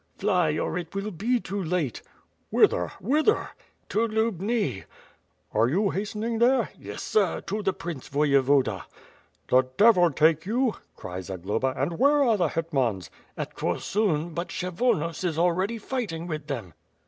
[0.17, 2.01] "Fly, or it will be too late.''
[2.49, 2.87] "Whither?
[2.99, 3.49] Whither?"
[3.89, 4.85] "To Lubni."
[5.53, 8.85] "Are you hastening there?" "Y<^6, sir; to the Prince Voyevoda."
[9.49, 15.23] "The devil take you!" cried Zagloba, "and where are the hetmans?" "At Korsun, buit Kshevonos
[15.23, 16.73] is already fighting with them."